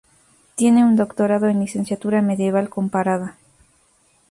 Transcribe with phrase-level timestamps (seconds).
[0.55, 3.37] Tiene un doctorado en literatura medieval comparada.